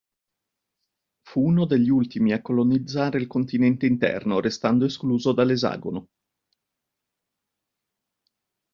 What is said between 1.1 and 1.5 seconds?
Fu